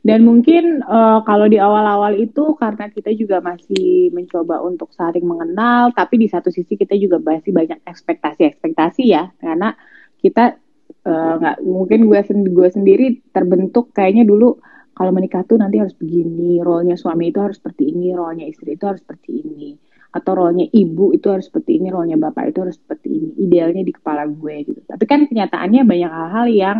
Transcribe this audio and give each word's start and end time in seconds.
Dan 0.00 0.24
mungkin 0.24 0.80
uh, 0.80 1.20
kalau 1.28 1.44
di 1.44 1.60
awal-awal 1.60 2.16
itu 2.16 2.56
karena 2.56 2.88
kita 2.88 3.12
juga 3.12 3.44
masih 3.44 4.08
mencoba 4.16 4.64
untuk 4.64 4.88
saling 4.96 5.28
mengenal, 5.28 5.92
tapi 5.92 6.16
di 6.16 6.24
satu 6.24 6.48
sisi 6.48 6.72
kita 6.80 6.96
juga 6.96 7.20
masih 7.20 7.52
banyak 7.52 7.84
ekspektasi-ekspektasi 7.84 9.02
ya, 9.12 9.28
karena 9.36 9.76
kita 10.24 10.56
eh, 11.04 11.32
nggak 11.40 11.56
uh, 11.60 11.64
mungkin 11.64 12.08
gue 12.08 12.20
sen 12.24 12.44
gue 12.48 12.68
sendiri 12.72 13.24
terbentuk 13.32 13.92
kayaknya 13.92 14.24
dulu 14.24 14.56
kalau 14.96 15.12
menikah 15.16 15.44
tuh 15.44 15.60
nanti 15.60 15.80
harus 15.80 15.96
begini, 15.96 16.60
role-nya 16.60 16.96
suami 16.96 17.28
itu 17.28 17.40
harus 17.40 17.60
seperti 17.60 17.92
ini, 17.92 18.12
role-nya 18.12 18.48
istri 18.48 18.76
itu 18.76 18.84
harus 18.84 19.00
seperti 19.00 19.32
ini, 19.32 19.76
atau 20.16 20.32
role-nya 20.32 20.68
ibu 20.72 21.12
itu 21.16 21.28
harus 21.28 21.48
seperti 21.48 21.76
ini, 21.80 21.88
role-nya 21.88 22.16
bapak 22.20 22.52
itu 22.52 22.58
harus 22.64 22.76
seperti 22.76 23.08
ini, 23.08 23.28
idealnya 23.36 23.84
di 23.84 23.92
kepala 23.96 24.28
gue 24.28 24.54
gitu. 24.64 24.80
Tapi 24.84 25.04
kan 25.08 25.24
kenyataannya 25.24 25.82
banyak 25.88 26.10
hal-hal 26.12 26.46
yang 26.52 26.78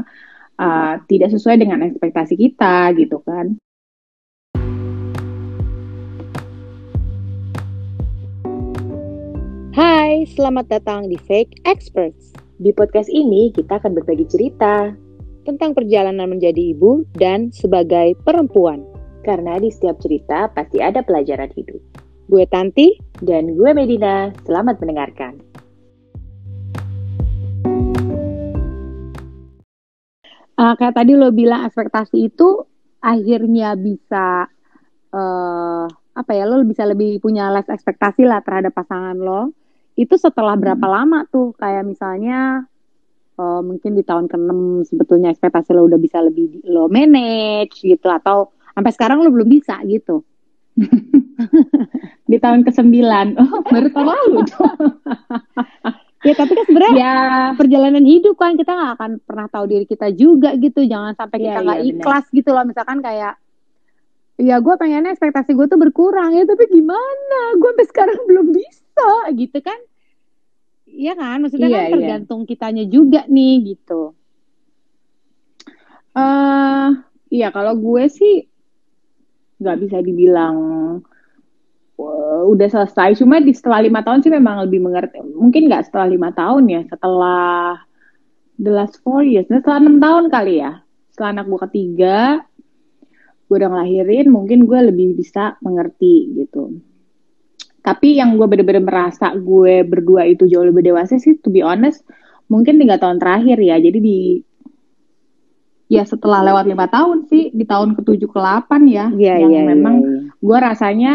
tidak 1.08 1.32
sesuai 1.32 1.56
dengan 1.56 1.80
ekspektasi 1.88 2.36
kita 2.36 2.92
gitu 3.00 3.24
kan. 3.24 3.56
Hai, 9.70 10.28
selamat 10.28 10.66
datang 10.68 11.08
di 11.08 11.16
Fake 11.16 11.64
Experts. 11.64 12.36
Di 12.60 12.74
podcast 12.76 13.08
ini 13.08 13.48
kita 13.56 13.80
akan 13.80 13.96
berbagi 13.96 14.28
cerita 14.28 14.92
tentang 15.48 15.72
perjalanan 15.72 16.36
menjadi 16.36 16.76
ibu 16.76 17.08
dan 17.16 17.48
sebagai 17.48 18.12
perempuan. 18.28 18.84
Karena 19.24 19.56
di 19.56 19.72
setiap 19.72 19.96
cerita 20.02 20.52
pasti 20.52 20.84
ada 20.84 21.00
pelajaran 21.00 21.48
hidup. 21.56 21.80
Gue 22.28 22.44
Tanti 22.50 23.00
dan 23.24 23.56
gue 23.56 23.70
Medina. 23.72 24.28
Selamat 24.44 24.76
mendengarkan. 24.84 25.49
Uh, 30.60 30.74
kayak 30.76 30.94
tadi 30.94 31.16
lo 31.16 31.32
bilang 31.32 31.64
ekspektasi 31.64 32.28
itu 32.28 32.68
akhirnya 33.00 33.72
bisa 33.80 34.44
uh, 35.16 35.86
apa 36.12 36.30
ya 36.36 36.44
lo 36.44 36.60
bisa 36.68 36.84
lebih 36.84 37.16
punya 37.24 37.48
less 37.48 37.72
ekspektasi 37.72 38.28
lah 38.28 38.44
terhadap 38.44 38.76
pasangan 38.76 39.16
lo. 39.16 39.56
Itu 39.96 40.20
setelah 40.20 40.54
berapa 40.60 40.84
hmm. 40.84 40.94
lama 40.94 41.18
tuh? 41.32 41.56
Kayak 41.56 41.88
misalnya 41.88 42.68
uh, 43.40 43.60
mungkin 43.64 43.96
di 43.96 44.04
tahun 44.04 44.28
ke-6 44.28 44.52
sebetulnya 44.92 45.32
ekspektasi 45.32 45.72
lo 45.72 45.88
udah 45.88 46.00
bisa 46.00 46.20
lebih 46.20 46.60
lo 46.68 46.92
manage 46.92 47.80
gitu 47.80 48.12
atau 48.12 48.52
sampai 48.76 48.92
sekarang 48.92 49.24
lo 49.24 49.32
belum 49.32 49.48
bisa 49.48 49.80
gitu. 49.88 50.20
Di 52.30 52.38
tahun 52.38 52.62
ke-9 52.62 52.94
oh 53.42 53.60
baru 53.66 53.88
tahun 53.94 54.06
lalu 54.06 54.38
ya 56.20 56.34
tapi 56.36 56.52
kan 56.52 56.64
sebenarnya 56.68 57.00
ya. 57.00 57.16
perjalanan 57.56 58.04
hidup 58.04 58.36
kan 58.36 58.52
kita 58.52 58.76
nggak 58.76 58.92
akan 59.00 59.10
pernah 59.24 59.46
tahu 59.48 59.64
diri 59.64 59.86
kita 59.88 60.12
juga 60.12 60.52
gitu 60.60 60.84
jangan 60.84 61.16
sampai 61.16 61.38
kita 61.40 61.58
iya, 61.60 61.64
nggak 61.64 61.80
ya, 61.80 61.88
ikhlas 61.96 62.24
bener. 62.28 62.36
gitu 62.36 62.50
loh 62.52 62.64
misalkan 62.68 62.98
kayak 63.00 63.34
ya 64.40 64.56
gue 64.60 64.74
pengennya 64.76 65.12
ekspektasi 65.16 65.56
gue 65.56 65.66
tuh 65.68 65.80
berkurang 65.80 66.36
ya 66.36 66.44
tapi 66.44 66.68
gimana 66.68 67.40
gue 67.56 67.70
sampai 67.72 67.86
sekarang 67.88 68.20
belum 68.28 68.46
bisa 68.52 69.10
gitu 69.36 69.60
kan 69.64 69.80
Iya 70.90 71.14
kan 71.14 71.38
maksudnya 71.38 71.70
iya, 71.70 71.76
kan 71.76 71.86
iya. 71.86 71.92
tergantung 71.94 72.40
iya. 72.44 72.48
kitanya 72.50 72.84
juga 72.90 73.22
nih 73.30 73.54
gitu 73.76 74.12
eh 76.10 76.18
uh, 76.18 76.90
iya 77.30 77.54
kalau 77.54 77.78
gue 77.78 78.04
sih 78.10 78.42
nggak 79.62 79.78
bisa 79.86 79.96
dibilang 80.02 80.56
udah 82.50 82.68
selesai. 82.70 83.20
Cuma 83.20 83.38
di 83.40 83.52
setelah 83.52 83.84
lima 83.84 84.00
tahun 84.00 84.24
sih 84.24 84.32
memang 84.32 84.66
lebih 84.66 84.80
mengerti. 84.82 85.20
Mungkin 85.22 85.68
nggak 85.68 85.90
setelah 85.90 86.06
lima 86.10 86.30
tahun 86.34 86.64
ya, 86.68 86.80
setelah 86.88 87.80
the 88.60 88.72
last 88.72 89.00
four 89.00 89.24
years. 89.24 89.48
Nah, 89.48 89.64
setelah 89.64 89.80
enam 89.80 89.96
tahun 89.98 90.24
kali 90.28 90.54
ya. 90.60 90.84
Setelah 91.10 91.28
anak 91.40 91.46
gue 91.48 91.60
ketiga, 91.68 92.18
gue 93.48 93.56
udah 93.56 93.70
ngelahirin, 93.72 94.26
mungkin 94.30 94.68
gue 94.68 94.80
lebih 94.92 95.16
bisa 95.16 95.56
mengerti 95.64 96.30
gitu. 96.38 96.78
Tapi 97.80 98.20
yang 98.20 98.36
gue 98.36 98.44
bener-bener 98.44 98.84
merasa 98.84 99.32
gue 99.32 99.82
berdua 99.82 100.28
itu 100.28 100.44
jauh 100.44 100.68
lebih 100.68 100.92
dewasa 100.92 101.16
sih, 101.16 101.40
to 101.40 101.48
be 101.48 101.64
honest, 101.64 102.04
mungkin 102.52 102.76
tiga 102.76 103.00
tahun 103.00 103.16
terakhir 103.16 103.56
ya. 103.56 103.80
Jadi 103.80 103.98
di 103.98 104.18
ya 105.90 106.06
setelah 106.06 106.46
lewat 106.46 106.70
lima 106.70 106.86
tahun 106.86 107.26
sih 107.26 107.50
di 107.50 107.66
tahun 107.66 107.98
ke 107.98 108.06
tujuh 108.06 108.28
ke 108.30 108.38
delapan 108.38 108.82
ya, 108.86 109.06
yeah, 109.16 109.42
yang 109.42 109.50
yeah, 109.50 109.66
memang 109.66 109.96
yeah, 109.98 110.12
yeah. 110.12 110.22
gue 110.38 110.58
rasanya 110.60 111.12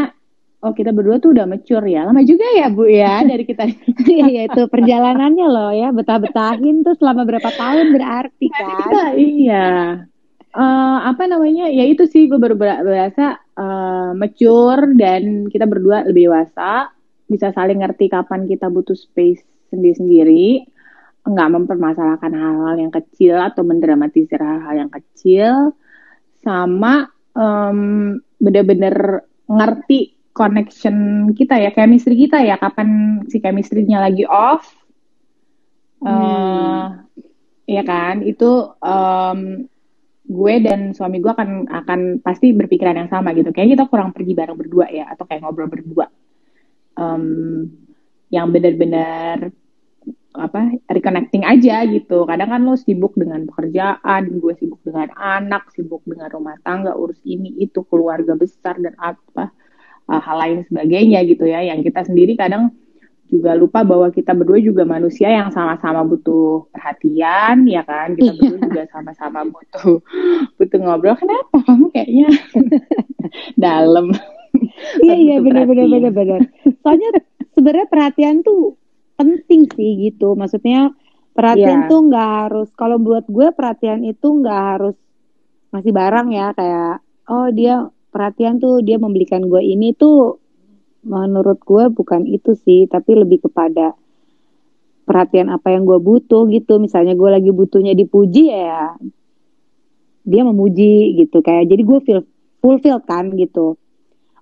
oh 0.65 0.73
kita 0.73 0.89
berdua 0.89 1.21
tuh 1.21 1.37
udah 1.37 1.45
mature 1.45 1.85
ya. 1.85 2.09
Lama 2.09 2.25
juga 2.25 2.49
ya 2.57 2.73
bu 2.73 2.89
ya 2.89 3.21
dari 3.29 3.45
kita. 3.45 3.69
Iya 4.09 4.49
itu 4.49 4.61
perjalanannya 4.65 5.47
loh 5.47 5.71
ya. 5.71 5.93
Betah-betahin 5.93 6.81
tuh 6.81 6.97
selama 6.97 7.21
berapa 7.29 7.49
tahun 7.53 7.93
berarti 7.93 8.47
kan? 8.49 9.13
iya. 9.13 9.69
Uh, 10.55 10.97
apa 11.05 11.29
namanya? 11.29 11.69
Ya 11.69 11.85
itu 11.85 12.09
sih 12.09 12.25
gue 12.25 12.41
baru 12.41 12.57
berasa 12.57 13.37
uh, 13.53 14.17
mature 14.17 14.97
dan 14.97 15.45
kita 15.53 15.69
berdua 15.69 16.09
lebih 16.09 16.33
dewasa. 16.33 16.89
Bisa 17.29 17.53
saling 17.53 17.85
ngerti 17.85 18.09
kapan 18.09 18.49
kita 18.49 18.65
butuh 18.73 18.97
space 18.97 19.45
sendiri-sendiri. 19.69 20.65
Nggak 21.25 21.49
mempermasalahkan 21.61 22.33
hal-hal 22.33 22.75
yang 22.81 22.93
kecil 22.93 23.37
atau 23.37 23.61
mendramatisir 23.61 24.41
hal-hal 24.41 24.87
yang 24.87 24.91
kecil. 24.93 25.77
Sama 26.41 27.09
um, 27.33 28.17
bener-bener 28.37 29.25
ngerti 29.45 30.14
connection 30.35 31.31
kita 31.31 31.55
ya, 31.55 31.71
chemistry 31.71 32.27
kita 32.27 32.43
ya, 32.43 32.59
kapan 32.59 33.23
si 33.31 33.39
chemistry-nya 33.39 34.03
lagi 34.03 34.27
off. 34.27 34.67
Hmm. 36.03 36.11
Uh, 36.11 36.87
ya 37.63 37.81
kan, 37.87 38.19
itu 38.19 38.75
um, 38.83 39.63
gue 40.27 40.53
dan 40.59 40.91
suami 40.91 41.23
gue 41.23 41.31
akan 41.31 41.71
akan 41.71 41.99
pasti 42.19 42.51
berpikiran 42.51 42.99
yang 42.99 43.07
sama 43.07 43.31
gitu. 43.31 43.55
Kayaknya 43.55 43.79
kita 43.79 43.85
kurang 43.87 44.11
pergi 44.11 44.35
bareng 44.35 44.59
berdua 44.59 44.91
ya, 44.91 45.07
atau 45.07 45.23
kayak 45.23 45.41
ngobrol 45.47 45.71
berdua. 45.71 46.11
Um, 46.99 47.71
yang 48.27 48.51
benar-benar 48.51 49.55
apa 50.35 50.75
reconnecting 50.91 51.47
aja 51.47 51.87
gitu. 51.87 52.27
Kadang 52.27 52.51
kan 52.51 52.61
lo 52.67 52.75
sibuk 52.75 53.15
dengan 53.15 53.47
pekerjaan, 53.47 54.35
gue 54.35 54.53
sibuk 54.59 54.83
dengan 54.83 55.07
anak, 55.15 55.71
sibuk 55.71 56.03
dengan 56.03 56.27
rumah 56.27 56.59
tangga, 56.59 56.91
urus 56.91 57.23
ini 57.23 57.55
itu 57.55 57.87
keluarga 57.87 58.35
besar 58.35 58.75
dan 58.83 58.99
apa 58.99 59.55
uh, 60.09 60.21
hal 60.21 60.37
lain 60.39 60.59
sebagainya 60.69 61.23
gitu 61.25 61.45
ya. 61.45 61.61
Yang 61.65 61.91
kita 61.91 62.07
sendiri 62.07 62.33
kadang 62.37 62.73
juga 63.25 63.57
lupa 63.57 63.81
bahwa 63.81 64.13
kita 64.13 64.37
berdua 64.37 64.61
juga 64.61 64.85
manusia 64.85 65.33
yang 65.33 65.49
sama-sama 65.49 66.05
butuh 66.05 66.69
perhatian 66.69 67.65
ya 67.65 67.81
kan? 67.83 68.13
Kita 68.13 68.31
iya. 68.31 68.37
berdua 68.37 68.59
juga 68.61 68.83
sama-sama 68.93 69.39
butuh 69.49 69.99
butuh 70.57 70.79
ngobrol. 70.81 71.17
Kenapa? 71.17 71.55
Kamu 71.65 71.85
kayaknya 71.93 72.29
dalam. 73.65 74.13
Iya 75.03 75.15
iya 75.19 75.35
benar 75.43 75.67
benar 75.67 75.87
benar 75.91 76.13
benar 76.15 76.41
soalnya 76.79 77.09
sebenarnya 77.51 77.87
perhatian 77.91 78.45
tuh 78.45 78.77
penting 79.17 79.67
sih 79.73 80.11
gitu. 80.11 80.37
Maksudnya 80.37 80.93
perhatian 81.33 81.87
yeah. 81.87 81.89
tuh 81.89 81.99
nggak 82.07 82.29
harus 82.45 82.69
kalau 82.77 83.01
buat 83.01 83.25
gue 83.27 83.51
perhatian 83.51 84.05
itu 84.05 84.27
nggak 84.27 84.61
harus 84.75 84.95
masih 85.73 85.91
barang 85.91 86.27
ya. 86.31 86.53
Kayak 86.53 87.03
oh 87.25 87.49
dia 87.49 87.89
perhatian 88.15 88.63
tuh 88.63 88.79
dia 88.79 88.95
membelikan 88.95 89.43
gue 89.43 89.59
ini 89.59 89.91
tuh 89.91 90.39
menurut 91.03 91.59
gue 91.59 91.91
bukan 91.91 92.23
itu 92.23 92.55
sih 92.55 92.87
tapi 92.87 93.11
lebih 93.11 93.43
kepada 93.43 93.91
perhatian 95.03 95.51
apa 95.51 95.75
yang 95.75 95.83
gue 95.83 95.99
butuh 95.99 96.47
gitu. 96.47 96.79
Misalnya 96.79 97.11
gue 97.19 97.27
lagi 97.27 97.51
butuhnya 97.51 97.91
dipuji 97.91 98.55
ya 98.55 98.95
dia 100.23 100.41
memuji 100.47 101.19
gitu 101.19 101.43
kayak. 101.43 101.67
Jadi 101.67 101.83
gue 101.83 101.99
feel 102.07 102.21
fulfilled 102.63 103.03
kan 103.03 103.35
gitu. 103.35 103.75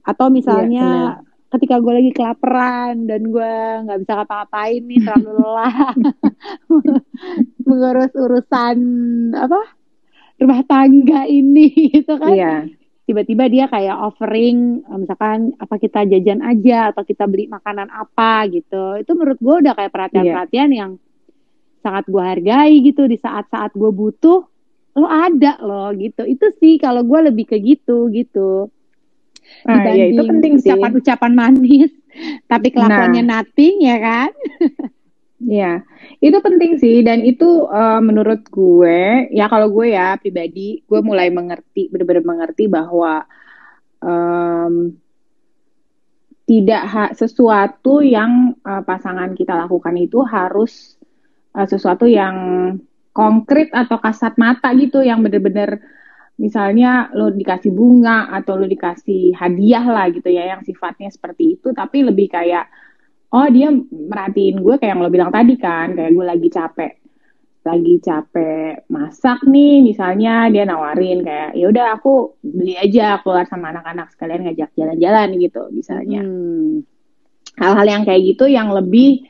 Atau 0.05 0.29
misalnya 0.29 1.17
iya, 1.17 1.49
ketika 1.49 1.81
gue 1.81 1.93
lagi 1.97 2.11
kelaparan 2.13 3.09
dan 3.09 3.25
gue 3.25 3.53
nggak 3.89 3.99
bisa 4.05 4.13
kata-katain 4.21 4.85
nih 4.85 5.01
terlalu 5.01 5.33
lelah 5.41 5.75
mengurus 7.65 8.13
urusan 8.13 8.77
apa 9.33 9.61
rumah 10.37 10.61
tangga 10.69 11.25
ini 11.25 11.73
gitu 11.97 12.21
kan. 12.21 12.37
Iya 12.37 12.82
tiba-tiba 13.03 13.51
dia 13.51 13.65
kayak 13.67 13.97
offering 13.99 14.83
eh, 14.83 14.97
misalkan 14.99 15.55
apa 15.59 15.75
kita 15.79 16.07
jajan 16.07 16.39
aja 16.43 16.95
atau 16.95 17.03
kita 17.03 17.27
beli 17.27 17.51
makanan 17.51 17.91
apa 17.91 18.47
gitu. 18.51 18.99
Itu 18.99 19.11
menurut 19.15 19.39
gue 19.39 19.55
udah 19.67 19.73
kayak 19.75 19.91
perhatian-perhatian 19.91 20.69
yeah. 20.71 20.79
yang 20.85 20.91
sangat 21.83 22.07
gue 22.07 22.23
hargai 22.23 22.79
gitu 22.79 23.07
di 23.11 23.19
saat-saat 23.19 23.75
gue 23.75 23.91
butuh 23.91 24.47
lo 24.93 25.07
ada 25.09 25.59
lo 25.59 25.91
gitu. 25.97 26.23
Itu 26.23 26.55
sih 26.61 26.79
kalau 26.79 27.03
gue 27.03 27.33
lebih 27.33 27.49
ke 27.49 27.57
gitu 27.59 28.07
gitu. 28.13 28.71
Nah, 29.67 29.91
ya 29.91 30.07
itu 30.07 30.23
penting 30.23 30.55
ucapan-ucapan 30.59 31.31
manis 31.35 31.91
tapi 32.51 32.71
kelakuannya 32.71 33.23
nah. 33.23 33.43
nothing 33.43 33.83
ya 33.83 33.97
kan 33.99 34.31
Ya, 35.43 35.83
itu 36.23 36.37
penting 36.39 36.79
sih 36.79 37.03
dan 37.03 37.19
itu 37.19 37.67
uh, 37.67 37.99
menurut 37.99 38.47
gue 38.47 39.27
ya 39.27 39.51
kalau 39.51 39.67
gue 39.75 39.91
ya 39.91 40.15
pribadi 40.15 40.79
gue 40.87 40.99
mulai 41.03 41.27
mengerti 41.35 41.91
benar-benar 41.91 42.23
mengerti 42.23 42.71
bahwa 42.71 43.27
um, 43.99 44.95
tidak 46.47 47.15
sesuatu 47.19 47.99
yang 47.99 48.55
uh, 48.63 48.87
pasangan 48.87 49.35
kita 49.35 49.51
lakukan 49.67 49.95
itu 49.99 50.23
harus 50.23 50.95
uh, 51.55 51.67
sesuatu 51.67 52.07
yang 52.07 52.35
konkret 53.11 53.67
atau 53.75 53.99
kasat 53.99 54.39
mata 54.39 54.71
gitu 54.79 55.03
yang 55.03 55.19
benar-benar 55.23 55.79
misalnya 56.39 57.13
lo 57.13 57.29
dikasih 57.29 57.69
bunga 57.69 58.31
atau 58.33 58.57
lo 58.57 58.65
dikasih 58.65 59.37
hadiah 59.37 59.85
lah 59.85 60.09
gitu 60.09 60.33
ya 60.33 60.55
yang 60.57 60.65
sifatnya 60.65 61.13
seperti 61.13 61.59
itu 61.59 61.71
tapi 61.71 62.01
lebih 62.01 62.31
kayak 62.31 62.67
oh 63.33 63.47
dia 63.49 63.73
merhatiin 63.89 64.61
gue 64.61 64.75
kayak 64.77 64.93
yang 64.93 65.01
lo 65.01 65.09
bilang 65.09 65.33
tadi 65.33 65.57
kan 65.57 65.97
kayak 65.97 66.13
gue 66.13 66.25
lagi 66.25 66.49
capek 66.53 66.93
lagi 67.63 67.95
capek 68.03 68.85
masak 68.91 69.39
nih 69.47 69.79
misalnya 69.79 70.51
dia 70.51 70.67
nawarin 70.67 71.23
kayak 71.23 71.55
ya 71.55 71.65
udah 71.71 71.95
aku 71.95 72.35
beli 72.43 72.75
aja 72.75 73.23
keluar 73.23 73.47
sama 73.47 73.71
anak-anak 73.71 74.11
sekalian 74.11 74.43
ngajak 74.45 74.69
jalan-jalan 74.75 75.27
gitu 75.39 75.63
misalnya 75.71 76.21
hmm. 76.21 76.83
hal-hal 77.57 77.87
yang 77.87 78.03
kayak 78.03 78.21
gitu 78.35 78.45
yang 78.51 78.69
lebih 78.75 79.25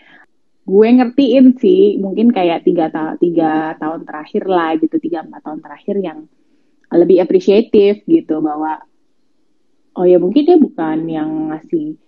gue 0.63 0.87
ngertiin 0.95 1.59
sih 1.59 1.99
mungkin 1.99 2.31
kayak 2.31 2.63
tiga, 2.63 2.87
ta 2.87 3.19
tiga 3.19 3.75
tahun 3.77 4.07
terakhir 4.07 4.43
lah 4.47 4.79
gitu 4.79 4.95
tiga 4.97 5.21
empat 5.27 5.41
tahun 5.43 5.59
terakhir 5.59 5.95
yang 5.99 6.19
lebih 6.89 7.21
apresiatif 7.21 8.01
gitu 8.07 8.39
bahwa 8.39 8.81
oh 9.93 10.05
ya 10.07 10.17
mungkin 10.17 10.41
dia 10.47 10.57
bukan 10.57 11.05
yang 11.05 11.53
ngasih 11.53 11.99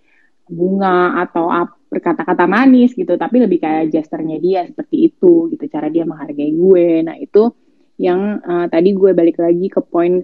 bunga 0.50 1.22
atau 1.26 1.50
berkata-kata 1.86 2.50
manis 2.50 2.92
gitu 2.98 3.14
tapi 3.14 3.38
lebih 3.38 3.62
kayak 3.62 3.94
gesternya 3.94 4.42
dia 4.42 4.60
seperti 4.66 5.06
itu 5.06 5.46
gitu 5.54 5.64
cara 5.70 5.86
dia 5.86 6.02
menghargai 6.02 6.52
gue. 6.52 6.88
Nah 7.06 7.16
itu 7.18 7.54
yang 7.96 8.42
uh, 8.42 8.66
tadi 8.68 8.92
gue 8.92 9.10
balik 9.16 9.40
lagi 9.40 9.72
ke 9.72 9.80
poin 9.80 10.20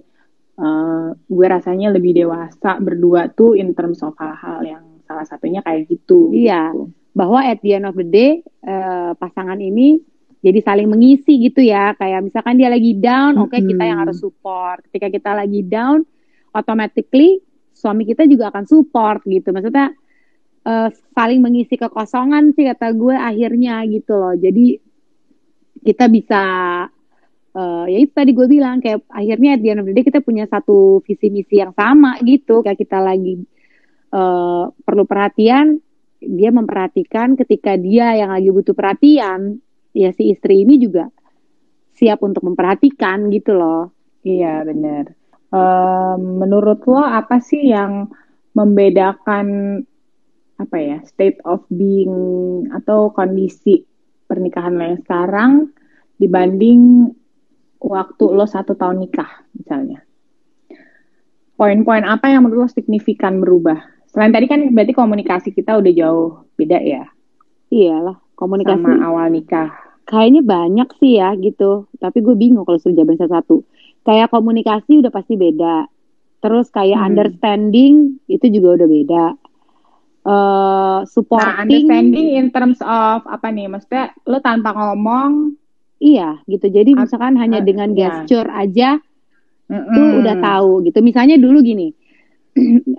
uh, 0.59 1.07
gue 1.15 1.47
rasanya 1.47 1.95
lebih 1.95 2.13
dewasa 2.13 2.77
berdua 2.77 3.31
tuh 3.33 3.57
in 3.57 3.73
terms 3.73 4.03
of 4.05 4.13
hal-hal 4.19 4.61
yang 4.61 4.83
salah 5.07 5.25
satunya 5.25 5.63
kayak 5.63 5.89
gitu. 5.89 6.29
Iya. 6.33 6.71
Gitu. 6.73 6.91
bahwa 7.13 7.45
at 7.45 7.61
the 7.61 7.77
end 7.77 7.85
of 7.85 7.93
the 7.93 8.07
day 8.09 8.41
uh, 8.65 9.13
pasangan 9.21 9.61
ini 9.61 10.01
jadi 10.43 10.59
saling 10.65 10.89
mengisi 10.89 11.39
gitu 11.39 11.63
ya. 11.63 11.93
Kayak 11.95 12.25
misalkan 12.27 12.59
dia 12.59 12.67
lagi 12.67 12.97
down 12.99 13.39
oke 13.39 13.53
okay, 13.53 13.61
mm 13.61 13.63
-hmm. 13.63 13.71
kita 13.77 13.83
yang 13.87 13.99
harus 14.03 14.17
support. 14.19 14.83
Ketika 14.89 15.07
kita 15.13 15.31
lagi 15.37 15.61
down 15.63 16.03
automatically 16.51 17.39
suami 17.73 18.05
kita 18.05 18.25
juga 18.29 18.49
akan 18.49 18.65
support 18.65 19.21
gitu. 19.29 19.49
Maksudnya 19.53 19.93
uh, 20.67 20.89
saling 21.15 21.39
mengisi 21.43 21.75
kekosongan 21.75 22.55
sih 22.55 22.67
kata 22.67 22.91
gue 22.95 23.15
akhirnya 23.15 23.83
gitu 23.87 24.13
loh. 24.15 24.35
Jadi 24.35 24.79
kita 25.83 26.07
bisa 26.07 26.43
uh, 27.53 27.85
ya 27.85 27.97
itu 27.99 28.11
tadi 28.15 28.31
gue 28.31 28.47
bilang 28.47 28.79
kayak 28.79 29.03
akhirnya 29.11 29.59
di 29.59 29.67
end 29.71 29.83
kita 29.83 30.23
punya 30.23 30.47
satu 30.47 31.03
visi 31.03 31.27
misi 31.29 31.59
yang 31.59 31.75
sama 31.75 32.19
gitu. 32.23 32.63
Kayak 32.63 32.79
kita 32.79 32.99
lagi 33.03 33.43
uh, 34.15 34.71
perlu 34.71 35.03
perhatian, 35.03 35.79
dia 36.23 36.49
memperhatikan 36.49 37.35
ketika 37.35 37.75
dia 37.75 38.15
yang 38.15 38.31
lagi 38.31 38.49
butuh 38.49 38.75
perhatian, 38.75 39.59
ya 39.91 40.09
si 40.15 40.31
istri 40.31 40.63
ini 40.63 40.79
juga 40.79 41.11
siap 41.93 42.25
untuk 42.25 42.41
memperhatikan 42.47 43.29
gitu 43.29 43.53
loh. 43.53 43.93
Iya 44.23 44.63
benar. 44.65 45.13
Uh, 45.53 46.17
menurut 46.17 46.81
lo 46.89 47.05
apa 47.05 47.37
sih 47.37 47.69
yang 47.69 48.09
membedakan 48.57 49.77
apa 50.57 50.77
ya 50.77 50.97
state 51.05 51.41
of 51.43 51.65
being 51.73 52.13
atau 52.69 53.09
kondisi 53.09 53.83
pernikahan 54.29 54.73
lo 54.77 54.83
yang 54.85 55.01
sekarang 55.01 55.51
dibanding 56.21 57.11
waktu 57.83 58.25
lo 58.31 58.45
satu 58.47 58.77
tahun 58.77 59.03
nikah 59.03 59.43
misalnya. 59.57 60.05
Poin-poin 61.53 62.01
apa 62.07 62.33
yang 62.33 62.45
menurut 62.45 62.65
lo 62.65 62.69
signifikan 62.71 63.43
berubah? 63.43 63.77
Selain 64.09 64.33
tadi 64.33 64.45
kan 64.49 64.73
berarti 64.73 64.93
komunikasi 64.93 65.49
kita 65.53 65.77
udah 65.77 65.93
jauh 65.93 66.29
beda 66.57 66.79
ya? 66.81 67.05
Iyalah 67.73 68.17
komunikasi 68.37 68.81
sama 68.81 69.01
awal 69.03 69.33
nikah. 69.33 69.69
Kayaknya 70.03 70.41
banyak 70.43 70.89
sih 70.99 71.17
ya 71.17 71.33
gitu. 71.39 71.87
Tapi 71.97 72.19
gue 72.19 72.35
bingung 72.35 72.67
kalau 72.67 72.77
suruh 72.77 72.97
jawaban 72.97 73.17
satu. 73.17 73.63
Kayak 74.03 74.35
komunikasi 74.35 74.99
udah 74.99 75.11
pasti 75.13 75.39
beda. 75.39 75.87
Terus 76.43 76.67
kayak 76.75 76.99
hmm. 76.99 77.07
understanding 77.07 77.93
itu 78.27 78.45
juga 78.51 78.83
udah 78.83 78.87
beda 78.89 79.25
uh, 80.27 80.99
supporting. 81.07 81.47
Nah, 81.47 81.63
understanding 81.63 82.27
in 82.39 82.47
terms 82.49 82.79
of 82.83 83.23
apa 83.27 83.47
nih? 83.51 83.67
Maksudnya 83.69 84.15
lo 84.27 84.39
tanpa 84.39 84.75
ngomong. 84.75 85.55
Iya, 86.03 86.43
gitu. 86.51 86.67
Jadi 86.67 86.99
misalkan 86.99 87.39
uh, 87.39 87.41
hanya 87.47 87.63
dengan 87.63 87.95
iya. 87.95 88.23
gesture 88.23 88.49
yeah. 88.51 88.63
aja, 88.67 88.89
mm 89.71 89.75
-mm. 89.79 89.95
tuh 89.95 90.07
udah 90.19 90.35
tahu 90.43 90.71
gitu. 90.83 90.99
Misalnya 90.99 91.35
dulu 91.39 91.63
gini, 91.63 91.95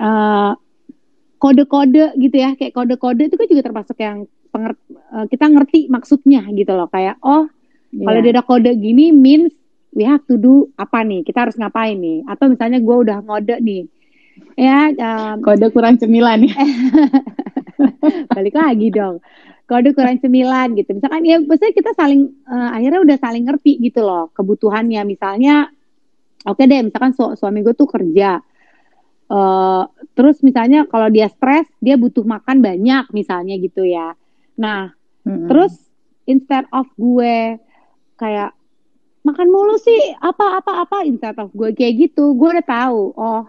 uh, 0.00 0.56
kode-kode 1.42 2.16
gitu 2.16 2.36
ya, 2.40 2.56
kayak 2.56 2.72
kode-kode 2.72 3.28
itu 3.28 3.36
kan 3.36 3.46
juga 3.48 3.62
termasuk 3.68 3.96
yang 4.00 4.24
penger 4.48 4.72
uh, 5.12 5.26
kita 5.28 5.44
ngerti 5.52 5.92
maksudnya 5.92 6.48
gitu 6.56 6.72
loh. 6.72 6.88
Kayak 6.88 7.20
oh, 7.20 7.44
yeah. 7.92 8.06
kalau 8.08 8.18
dia 8.24 8.32
ada 8.32 8.44
kode 8.44 8.72
gini 8.80 9.12
means 9.12 9.52
we 9.92 10.08
have 10.08 10.24
to 10.24 10.40
do 10.40 10.72
apa 10.80 11.04
nih? 11.04 11.20
Kita 11.28 11.44
harus 11.44 11.60
ngapain 11.60 12.00
nih? 12.00 12.24
Atau 12.24 12.48
misalnya 12.48 12.80
gue 12.80 12.96
udah 13.04 13.20
ngode 13.20 13.60
nih 13.60 13.84
ya 14.54 14.90
um, 14.94 15.42
kode 15.42 15.68
kurang 15.74 15.98
cemilan 15.98 16.46
ya. 16.46 16.56
Balik 18.34 18.54
lagi 18.54 18.88
dong. 18.94 19.18
Kode 19.64 19.96
kurang 19.96 20.20
cemilan 20.20 20.76
gitu. 20.78 20.94
Misalkan 20.94 21.22
ya 21.24 21.40
maksudnya 21.40 21.74
kita 21.74 21.90
saling 21.96 22.30
uh, 22.46 22.70
akhirnya 22.76 23.00
udah 23.02 23.16
saling 23.18 23.44
ngerti 23.48 23.80
gitu 23.82 24.04
loh 24.04 24.30
kebutuhannya. 24.36 25.02
Misalnya 25.06 25.68
oke 26.44 26.60
okay 26.60 26.64
deh 26.68 26.80
misalkan 26.84 27.12
su 27.16 27.24
suami 27.34 27.64
gue 27.64 27.72
tuh 27.72 27.88
kerja 27.88 28.38
uh, 29.32 29.82
terus 30.12 30.44
misalnya 30.44 30.84
kalau 30.84 31.08
dia 31.08 31.32
stres 31.32 31.66
dia 31.80 31.96
butuh 31.96 32.22
makan 32.22 32.60
banyak 32.60 33.04
misalnya 33.16 33.54
gitu 33.56 33.82
ya. 33.82 34.12
Nah 34.60 34.92
mm 35.24 35.28
-hmm. 35.28 35.46
terus 35.48 35.74
instead 36.28 36.68
of 36.72 36.88
gue 36.96 37.58
kayak 38.20 38.52
makan 39.24 39.48
mulu 39.48 39.80
sih 39.80 40.12
apa 40.20 40.60
apa 40.60 40.84
apa 40.84 41.08
instead 41.08 41.36
of 41.40 41.48
gue 41.56 41.72
kayak 41.72 41.96
gitu 41.96 42.36
gue 42.36 42.48
udah 42.60 42.66
tahu 42.66 43.16
oh 43.16 43.42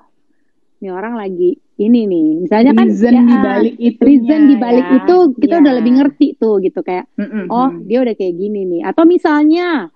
ini 0.86 0.94
orang 0.94 1.18
lagi 1.18 1.58
ini 1.82 2.06
nih 2.06 2.28
misalnya 2.46 2.78
kan 2.78 2.86
reason 2.86 3.14
ya, 3.18 3.24
di 3.26 3.38
balik 3.42 3.76
itu 3.82 4.02
reason 4.06 4.42
di 4.46 4.56
balik 4.62 4.86
ya. 4.86 4.96
itu 5.02 5.16
kita 5.42 5.56
ya. 5.58 5.62
udah 5.66 5.74
lebih 5.82 5.92
ngerti 5.98 6.28
tuh 6.38 6.62
gitu 6.62 6.80
kayak 6.86 7.10
mm 7.18 7.26
-hmm. 7.26 7.46
oh 7.50 7.70
dia 7.90 8.06
udah 8.06 8.14
kayak 8.14 8.36
gini 8.38 8.62
nih 8.70 8.82
atau 8.86 9.04
misalnya 9.10 9.90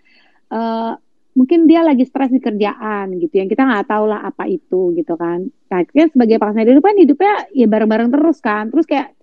uh, 0.49 0.97
mungkin 1.37 1.69
dia 1.69 1.85
lagi 1.85 2.03
stres 2.09 2.33
di 2.33 2.41
kerjaan 2.41 3.13
gitu 3.21 3.37
yang 3.37 3.45
kita 3.45 3.61
nggak 3.61 3.85
tahu 3.85 4.09
lah 4.09 4.25
apa 4.25 4.49
itu 4.49 4.97
gitu 4.97 5.13
kan 5.13 5.45
nah 5.69 5.85
kita 5.85 6.09
sebagai 6.09 6.41
pasangan 6.41 6.65
hidup 6.65 6.83
kan 6.83 6.97
hidupnya 6.97 7.33
ya 7.53 7.67
bareng-bareng 7.69 8.09
terus 8.09 8.41
kan 8.41 8.73
terus 8.73 8.89
kayak 8.89 9.13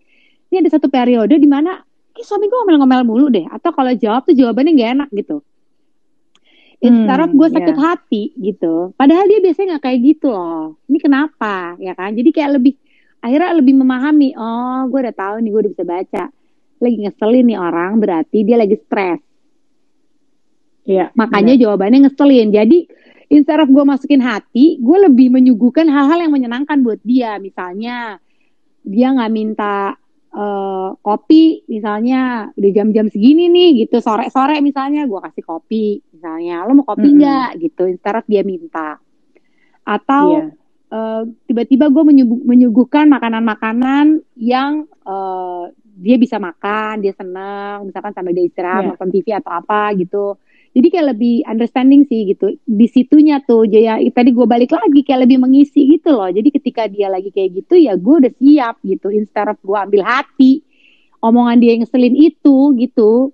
ini 0.55 0.62
ada 0.62 0.71
satu 0.71 0.87
periode 0.87 1.35
di 1.35 1.51
mana 1.51 1.83
suami 2.17 2.49
gue 2.49 2.57
ngomel-ngomel 2.57 3.03
mulu 3.05 3.27
deh 3.29 3.45
atau 3.51 3.75
kalau 3.75 3.93
jawab 3.93 4.25
tuh 4.25 4.33
jawabannya 4.33 4.73
gak 4.79 4.91
enak 4.97 5.09
gitu 5.12 5.45
of 6.84 7.31
gue 7.32 7.49
sakit 7.52 7.76
yeah. 7.76 7.84
hati 7.84 8.23
gitu. 8.37 8.93
Padahal 8.94 9.25
dia 9.26 9.40
biasanya 9.40 9.76
nggak 9.76 9.84
kayak 9.84 10.00
gitu 10.05 10.28
loh. 10.28 10.76
Ini 10.87 10.99
kenapa 11.00 11.76
ya 11.81 11.97
kan? 11.97 12.12
Jadi 12.12 12.30
kayak 12.33 12.61
lebih 12.61 12.75
akhirnya 13.25 13.50
lebih 13.56 13.75
memahami 13.80 14.37
oh 14.37 14.87
gue 14.92 14.99
udah 15.00 15.16
tahu 15.16 15.35
nih 15.40 15.50
gue 15.50 15.61
udah 15.64 15.73
bisa 15.73 15.85
baca. 15.87 16.25
Lagi 16.76 16.97
ngeselin 17.09 17.45
nih 17.49 17.59
orang 17.59 17.92
berarti 17.97 18.38
dia 18.45 18.56
lagi 18.61 18.76
stres. 18.76 19.21
Ya 20.87 21.11
makanya 21.16 21.54
yeah. 21.56 21.62
jawabannya 21.66 21.99
ngeselin. 22.06 22.49
Jadi 22.52 22.78
instead 23.33 23.59
of 23.59 23.73
gue 23.73 23.85
masukin 23.85 24.23
hati 24.23 24.78
gue 24.78 24.99
lebih 25.09 25.33
menyuguhkan 25.33 25.88
hal-hal 25.88 26.21
yang 26.21 26.33
menyenangkan 26.35 26.85
buat 26.85 27.00
dia. 27.02 27.40
Misalnya 27.40 28.21
dia 28.87 29.11
nggak 29.11 29.33
minta 29.33 29.99
uh, 30.37 30.95
kopi 31.00 31.64
misalnya 31.66 32.52
udah 32.54 32.71
jam-jam 32.71 33.09
segini 33.09 33.49
nih 33.49 33.88
gitu. 33.88 33.99
Sore-sore 34.04 34.61
misalnya 34.61 35.09
gue 35.09 35.21
kasih 35.25 35.42
kopi 35.42 35.85
misalnya 36.26 36.66
lo 36.66 36.83
mau 36.83 36.87
kopi 36.90 37.14
nggak 37.14 37.47
mm 37.47 37.54
-hmm. 37.54 37.64
gitu 37.71 37.83
instead 37.87 38.26
dia 38.26 38.42
minta 38.42 38.99
atau 39.87 40.25
yeah. 40.35 40.50
Iya. 40.90 40.99
uh, 40.99 41.23
tiba-tiba 41.47 41.87
gue 41.87 42.02
menyuguh, 42.02 42.40
menyuguhkan 42.42 43.06
makanan-makanan 43.06 44.26
yang 44.35 44.90
uh, 45.06 45.71
dia 45.95 46.18
bisa 46.18 46.42
makan 46.42 47.06
dia 47.06 47.14
seneng 47.14 47.87
misalkan 47.87 48.11
sambil 48.11 48.35
dia 48.35 48.50
istirahat 48.50 48.83
yeah. 48.83 48.90
nonton 48.90 49.11
TV 49.14 49.26
atau 49.38 49.54
apa 49.54 49.95
gitu 49.95 50.35
jadi 50.75 50.87
kayak 50.90 51.06
lebih 51.14 51.35
understanding 51.47 52.02
sih 52.11 52.35
gitu 52.35 52.59
di 52.66 52.87
situnya 52.90 53.38
tuh 53.47 53.62
ya 53.71 54.02
tadi 54.11 54.35
gue 54.35 54.47
balik 54.50 54.75
lagi 54.75 55.06
kayak 55.06 55.30
lebih 55.30 55.38
mengisi 55.38 55.87
gitu 55.95 56.11
loh 56.11 56.26
jadi 56.26 56.49
ketika 56.50 56.90
dia 56.90 57.06
lagi 57.06 57.30
kayak 57.30 57.62
gitu 57.62 57.78
ya 57.78 57.95
gue 57.95 58.14
udah 58.26 58.33
siap 58.35 58.83
gitu 58.83 59.14
instead 59.14 59.47
of 59.47 59.56
gue 59.62 59.78
ambil 59.78 60.02
hati 60.02 60.66
omongan 61.23 61.62
dia 61.62 61.78
yang 61.78 61.87
ngeselin 61.87 62.18
itu 62.18 62.75
gitu 62.83 63.30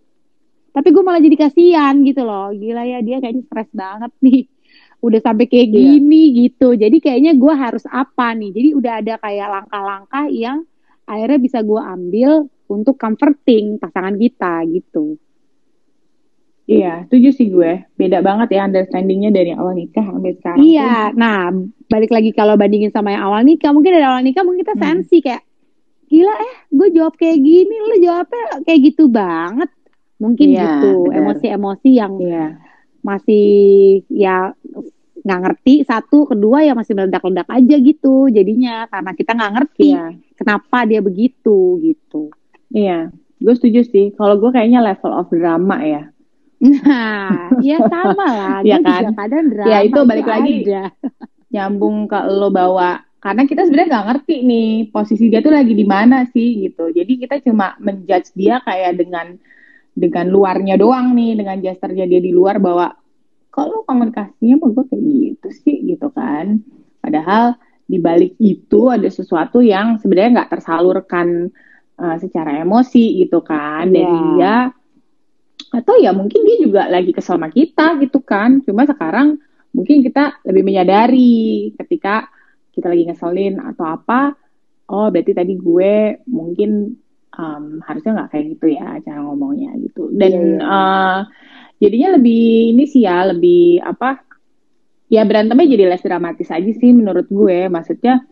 tapi 0.73 0.89
gue 0.91 1.03
malah 1.05 1.21
jadi 1.21 1.37
kasihan 1.37 1.95
gitu 2.03 2.25
loh 2.25 2.51
gila 2.57 2.83
ya 2.89 2.99
dia 3.05 3.21
kayaknya 3.21 3.45
stres 3.45 3.71
banget 3.77 4.13
nih 4.25 4.43
udah 5.07 5.21
sampai 5.21 5.45
kayak 5.47 5.69
iya. 5.69 5.75
gini 5.77 6.23
iya. 6.29 6.37
gitu 6.49 6.69
jadi 6.75 6.97
kayaknya 6.99 7.33
gue 7.37 7.55
harus 7.55 7.85
apa 7.89 8.33
nih 8.33 8.51
jadi 8.51 8.69
udah 8.75 8.93
ada 9.05 9.15
kayak 9.21 9.49
langkah-langkah 9.51 10.27
yang 10.33 10.65
akhirnya 11.07 11.39
bisa 11.39 11.59
gue 11.61 11.81
ambil 11.81 12.31
untuk 12.71 12.97
comforting 12.97 13.77
pasangan 13.77 14.17
kita 14.17 14.65
gitu 14.71 15.21
Iya, 16.63 17.05
setuju 17.11 17.29
sih 17.35 17.51
gue. 17.51 17.85
Beda 17.99 18.23
banget 18.23 18.55
ya 18.55 18.71
understandingnya 18.71 19.35
dari 19.35 19.51
awal 19.51 19.75
nikah 19.75 20.07
sampai 20.07 20.33
sekarang. 20.39 20.63
Iya, 20.63 21.11
nah 21.13 21.51
balik 21.91 22.15
lagi 22.15 22.31
kalau 22.31 22.55
bandingin 22.55 22.95
sama 22.95 23.13
yang 23.13 23.27
awal 23.27 23.43
nikah, 23.43 23.75
mungkin 23.75 23.99
dari 23.99 24.07
awal 24.07 24.23
nikah 24.23 24.47
mungkin 24.47 24.63
kita 24.63 24.79
hmm. 24.79 24.83
sensi 24.83 25.19
kayak, 25.21 25.43
gila 26.07 26.35
eh, 26.39 26.55
gue 26.71 26.89
jawab 26.95 27.19
kayak 27.19 27.39
gini, 27.43 27.75
lo 27.83 27.97
jawabnya 27.99 28.45
kayak 28.63 28.81
gitu 28.89 29.11
banget. 29.11 29.71
Mungkin 30.23 30.55
iya, 30.55 30.79
gitu, 30.79 31.11
emosi-emosi 31.11 31.91
yang 31.99 32.15
iya. 32.23 32.63
masih 33.03 33.51
ya 34.07 34.55
nggak 35.23 35.41
ngerti 35.47 35.75
satu 35.87 36.27
kedua 36.27 36.67
ya 36.67 36.75
masih 36.75 36.99
meledak-ledak 36.99 37.47
aja 37.47 37.77
gitu 37.79 38.27
jadinya 38.27 38.91
karena 38.91 39.11
kita 39.15 39.31
nggak 39.39 39.53
ngerti 39.55 39.91
yeah. 39.95 40.11
kenapa 40.35 40.83
dia 40.83 40.99
begitu 40.99 41.79
gitu 41.79 42.35
iya 42.75 43.15
gue 43.39 43.55
setuju 43.55 43.87
sih 43.87 44.07
kalau 44.19 44.39
gue 44.43 44.51
kayaknya 44.51 44.83
level 44.83 45.15
of 45.15 45.31
drama 45.31 45.79
ya 45.83 46.03
nah 46.63 47.55
ya 47.63 47.79
sama 47.87 48.27
lah 48.27 48.59
ya 48.71 48.83
kan 48.83 49.15
kadang 49.15 49.47
drama 49.51 49.71
ya 49.71 49.79
itu 49.87 50.01
balik 50.03 50.27
lagi 50.27 50.55
ada. 50.67 50.91
nyambung 51.55 52.11
ke 52.11 52.19
lo 52.27 52.51
bawa 52.51 53.07
karena 53.23 53.47
kita 53.47 53.63
sebenarnya 53.67 53.91
nggak 53.95 54.07
ngerti 54.11 54.37
nih 54.43 54.71
posisi 54.91 55.31
dia 55.31 55.39
tuh 55.39 55.55
lagi 55.55 55.75
di 55.79 55.87
mana 55.87 56.27
sih 56.35 56.67
gitu 56.67 56.91
jadi 56.91 57.13
kita 57.15 57.39
cuma 57.47 57.79
menjudge 57.79 58.35
dia 58.35 58.59
kayak 58.67 58.99
dengan 58.99 59.39
dengan 59.93 60.27
luarnya 60.33 60.81
doang 60.81 61.13
nih 61.13 61.37
dengan 61.37 61.61
gesturnya 61.61 62.09
dia 62.09 62.21
di 62.21 62.33
luar 62.33 62.57
bahwa 62.59 62.97
kalau 63.53 63.85
komunikasinya 63.85 64.57
mau 64.57 64.73
gue 64.73 64.85
kayak 64.89 65.03
gitu 65.05 65.49
sih? 65.53 65.77
Gitu 65.85 66.09
kan. 66.11 66.65
Padahal 67.05 67.61
di 67.85 68.01
balik 68.01 68.41
itu 68.41 68.89
ada 68.89 69.09
sesuatu 69.13 69.61
yang 69.61 70.01
sebenarnya 70.01 70.41
nggak 70.41 70.51
tersalurkan 70.57 71.53
uh, 72.01 72.17
secara 72.17 72.65
emosi 72.65 73.21
gitu 73.25 73.45
kan. 73.45 73.93
Yeah. 73.93 74.09
dari 74.09 74.19
dia 74.37 74.57
atau 75.73 75.97
ya 75.97 76.13
mungkin 76.13 76.45
dia 76.45 76.57
juga 76.61 76.83
lagi 76.89 77.13
kesel 77.13 77.37
sama 77.37 77.53
kita 77.53 78.01
gitu 78.01 78.25
kan. 78.25 78.65
Cuma 78.65 78.89
sekarang 78.89 79.37
mungkin 79.77 80.01
kita 80.05 80.41
lebih 80.49 80.65
menyadari 80.65 81.73
ketika 81.77 82.29
kita 82.73 82.89
lagi 82.89 83.05
ngeselin 83.09 83.61
atau 83.61 83.85
apa 83.85 84.33
oh 84.93 85.09
berarti 85.09 85.33
tadi 85.33 85.57
gue 85.57 86.25
mungkin 86.29 86.97
um, 87.37 87.81
harusnya 87.85 88.13
nggak 88.17 88.31
kayak 88.33 88.47
gitu 88.57 88.67
ya 88.77 89.01
cara 89.05 89.21
ngomongnya 89.25 89.73
gitu 89.81 90.13
dan 90.13 90.33
yeah. 90.33 90.45
Iya. 90.61 90.69
uh, 90.69 91.21
jadinya 91.83 92.09
lebih 92.21 92.45
ini 92.77 92.85
sih 92.87 93.03
ya 93.05 93.27
lebih 93.33 93.83
apa 93.83 94.23
ya 95.13 95.27
berantemnya 95.29 95.69
jadi 95.69 95.85
less 95.93 96.05
dramatis 96.05 96.49
aja 96.49 96.73
sih 96.73 96.91
menurut 96.93 97.29
gue 97.29 97.69
maksudnya 97.69 98.25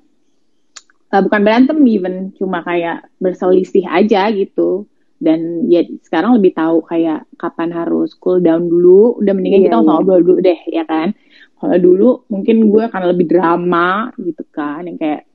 uh, 1.12 1.20
bukan 1.20 1.40
berantem 1.44 1.76
even 1.84 2.32
cuma 2.36 2.64
kayak 2.64 3.04
berselisih 3.20 3.84
aja 3.88 4.30
gitu 4.32 4.88
dan 5.20 5.68
ya 5.68 5.84
sekarang 6.00 6.40
lebih 6.40 6.56
tahu 6.56 6.80
kayak 6.88 7.28
kapan 7.36 7.68
harus 7.76 8.16
cool 8.16 8.40
down 8.40 8.72
dulu 8.72 9.20
udah 9.20 9.32
mendingan 9.36 9.60
yeah, 9.60 9.66
kita 9.68 9.76
yeah. 9.76 9.84
ngobrol 9.84 10.20
dulu 10.24 10.38
deh 10.40 10.60
ya 10.72 10.84
kan 10.88 11.12
kalau 11.60 11.76
dulu 11.76 12.08
mungkin 12.32 12.72
gue 12.72 12.82
akan 12.88 13.02
lebih 13.12 13.26
drama 13.28 14.08
gitu 14.16 14.40
kan 14.48 14.88
yang 14.88 14.96
kayak 14.96 15.28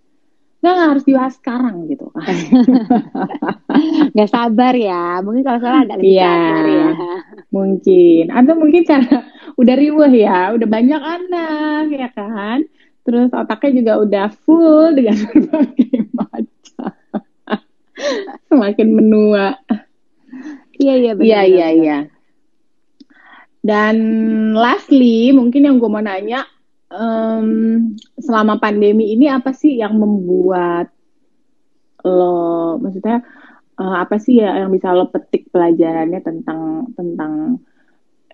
nggak 0.72 0.92
harus 0.96 1.06
dibahas 1.06 1.34
sekarang 1.38 1.86
gitu. 1.92 2.10
Kan 2.16 2.36
nggak 4.16 4.30
sabar 4.32 4.74
ya. 4.74 5.20
Mungkin 5.22 5.44
kalau 5.44 5.60
salah 5.62 5.86
agak 5.86 6.02
lebih 6.02 6.18
yeah, 6.18 6.32
sabar 6.32 6.66
ya. 6.66 6.90
Mungkin. 7.52 8.24
Atau 8.32 8.54
mungkin 8.58 8.84
karena 8.88 9.18
udah 9.62 9.76
riuh 9.76 10.14
ya. 10.14 10.40
Udah 10.56 10.68
banyak 10.70 11.02
anak 11.02 11.86
ya 11.92 12.10
kan? 12.16 12.60
Terus 13.06 13.30
otaknya 13.30 13.72
juga 13.78 13.94
udah 14.02 14.26
full 14.34 14.98
dengan 14.98 15.18
berbagai 15.30 16.10
macam. 16.16 16.94
Semakin 18.50 18.88
menua. 18.90 19.60
Iya 20.76 20.94
iya 21.00 21.12
iya 21.20 21.42
iya 21.46 21.68
iya. 21.72 22.00
Dan 23.66 23.98
lastly, 24.54 25.34
mungkin 25.34 25.66
yang 25.66 25.82
gue 25.82 25.90
mau 25.90 25.98
nanya, 25.98 26.46
um, 26.96 27.48
selama 28.18 28.58
pandemi 28.58 29.12
ini 29.12 29.28
apa 29.28 29.52
sih 29.52 29.78
yang 29.84 30.00
membuat 30.00 30.90
lo, 32.08 32.80
maksudnya 32.80 33.22
uh, 33.76 33.96
apa 34.02 34.16
sih 34.22 34.40
ya 34.40 34.64
yang 34.64 34.72
bisa 34.72 34.96
lo 34.96 35.12
petik 35.12 35.52
pelajarannya 35.52 36.22
tentang 36.24 36.90
tentang 36.96 37.60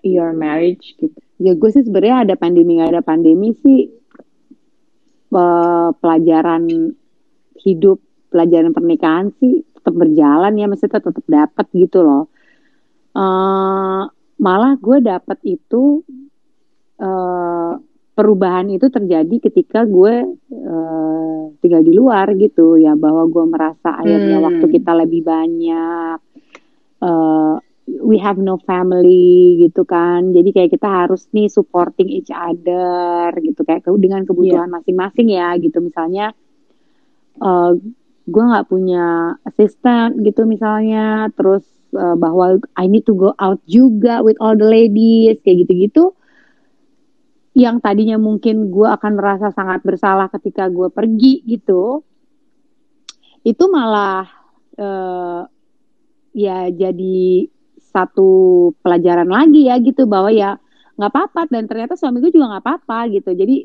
your 0.06 0.30
marriage 0.30 0.94
gitu? 0.98 1.18
Ya 1.42 1.58
gue 1.58 1.70
sih 1.74 1.82
sebenarnya 1.82 2.30
ada 2.30 2.34
pandemi 2.38 2.78
nggak 2.78 2.92
ada 2.94 3.02
pandemi 3.02 3.54
sih 3.58 3.90
pelajaran 5.98 6.68
hidup, 7.64 7.98
pelajaran 8.28 8.76
pernikahan 8.76 9.32
sih 9.40 9.64
tetap 9.72 9.94
berjalan 9.96 10.52
ya, 10.60 10.68
maksudnya 10.68 11.00
tetap 11.00 11.24
dapat 11.24 11.66
gitu 11.72 12.04
loh. 12.04 12.28
Uh, 13.12 14.08
malah 14.36 14.76
gue 14.76 15.00
dapat 15.00 15.38
itu 15.44 16.04
uh, 17.00 17.80
perubahan 18.12 18.68
itu 18.68 18.92
terjadi 18.92 19.48
ketika 19.48 19.88
gue 19.88 20.36
uh, 20.52 21.42
tinggal 21.64 21.80
di 21.80 21.92
luar 21.96 22.36
gitu 22.36 22.76
ya 22.76 22.92
bahwa 22.92 23.24
gue 23.24 23.44
merasa 23.48 23.96
akhirnya 23.96 24.36
hmm. 24.40 24.46
waktu 24.46 24.66
kita 24.68 24.92
lebih 24.92 25.22
banyak 25.24 26.18
uh, 27.00 27.56
we 28.04 28.20
have 28.20 28.36
no 28.36 28.60
family 28.62 29.58
gitu 29.64 29.82
kan 29.88 30.30
jadi 30.36 30.48
kayak 30.52 30.70
kita 30.76 30.88
harus 30.88 31.24
nih 31.32 31.48
supporting 31.48 32.12
each 32.12 32.30
other 32.30 33.32
gitu 33.40 33.64
kayak 33.64 33.88
dengan 33.98 34.28
kebutuhan 34.28 34.68
iya. 34.68 34.74
masing-masing 34.76 35.28
yeah. 35.32 35.56
ya 35.56 35.62
gitu 35.64 35.78
misalnya 35.80 36.26
uh, 37.40 37.72
gue 38.22 38.44
nggak 38.44 38.68
punya 38.70 39.34
asisten 39.48 40.22
gitu 40.22 40.46
misalnya 40.46 41.26
terus 41.34 41.66
uh, 41.96 42.14
bahwa 42.14 42.60
I 42.78 42.86
need 42.86 43.08
to 43.10 43.16
go 43.18 43.34
out 43.40 43.58
juga 43.66 44.22
with 44.22 44.38
all 44.38 44.54
the 44.54 44.68
ladies 44.68 45.42
kayak 45.42 45.66
gitu-gitu 45.66 46.14
yang 47.52 47.84
tadinya 47.84 48.16
mungkin 48.16 48.72
gue 48.72 48.88
akan 48.88 49.12
merasa 49.16 49.52
sangat 49.52 49.84
bersalah 49.84 50.32
ketika 50.32 50.72
gue 50.72 50.88
pergi 50.88 51.44
gitu 51.44 52.00
itu 53.44 53.64
malah 53.68 54.24
uh, 54.78 55.44
ya 56.32 56.70
jadi 56.72 57.50
satu 57.92 58.30
pelajaran 58.80 59.28
lagi 59.28 59.68
ya 59.68 59.76
gitu 59.84 60.08
bahwa 60.08 60.32
ya 60.32 60.56
nggak 60.96 61.10
apa-apa 61.12 61.40
dan 61.52 61.68
ternyata 61.68 61.94
suami 61.98 62.24
gue 62.24 62.32
juga 62.32 62.56
nggak 62.56 62.64
apa-apa 62.64 62.98
gitu. 63.12 63.30
Jadi 63.36 63.56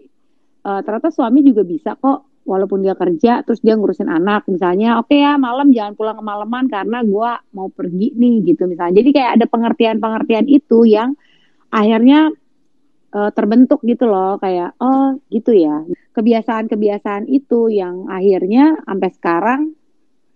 uh, 0.67 0.81
ternyata 0.83 1.09
suami 1.11 1.39
juga 1.43 1.63
bisa 1.63 1.95
kok 1.95 2.43
walaupun 2.47 2.83
dia 2.83 2.95
kerja 2.95 3.43
terus 3.47 3.63
dia 3.63 3.79
ngurusin 3.79 4.11
anak. 4.11 4.47
Misalnya 4.51 4.99
oke 4.99 5.11
okay 5.11 5.23
ya 5.23 5.39
malam 5.39 5.71
jangan 5.71 5.95
pulang 5.95 6.17
kemalaman 6.19 6.67
karena 6.67 7.03
gue 7.03 7.31
mau 7.55 7.67
pergi 7.71 8.11
nih 8.15 8.35
gitu 8.51 8.67
misalnya. 8.67 8.99
Jadi 8.99 9.09
kayak 9.15 9.31
ada 9.39 9.45
pengertian-pengertian 9.47 10.45
itu 10.51 10.83
yang 10.87 11.15
akhirnya 11.71 12.31
uh, 13.17 13.29
terbentuk 13.33 13.81
gitu 13.81 14.05
loh 14.05 14.37
kayak 14.37 14.77
oh 14.77 15.17
gitu 15.33 15.57
ya. 15.57 15.81
Kebiasaan-kebiasaan 16.13 17.25
itu 17.25 17.73
yang 17.73 18.05
akhirnya 18.09 18.77
sampai 18.85 19.09
sekarang 19.17 19.61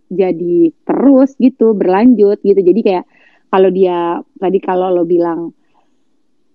jadi 0.10 0.74
terus 0.84 1.38
gitu 1.38 1.78
berlanjut 1.78 2.42
gitu. 2.42 2.58
Jadi 2.58 2.82
kayak 2.82 3.06
kalau 3.54 3.70
dia 3.70 4.20
tadi 4.42 4.58
kalau 4.58 4.90
lo 4.90 5.06
bilang 5.06 5.54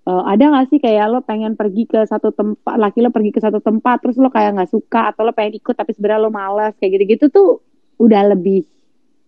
uh, 0.06 0.22
ada 0.26 0.50
gak 0.50 0.66
sih 0.74 0.78
kayak 0.82 1.06
lo 1.12 1.18
pengen 1.22 1.54
pergi 1.54 1.86
ke 1.86 2.02
satu 2.02 2.34
tempat 2.34 2.74
laki 2.74 2.98
lo 3.04 3.10
pergi 3.14 3.30
ke 3.30 3.40
satu 3.42 3.62
tempat 3.62 4.02
terus 4.02 4.16
lo 4.18 4.32
kayak 4.32 4.56
nggak 4.56 4.70
suka 4.72 5.12
atau 5.12 5.28
lo 5.28 5.32
pengen 5.36 5.60
ikut 5.60 5.74
tapi 5.76 5.92
sebenarnya 5.92 6.24
lo 6.26 6.30
malas 6.32 6.72
kayak 6.80 6.98
gitu-gitu 6.98 7.30
tuh 7.30 7.60
udah 8.00 8.34
lebih 8.34 8.66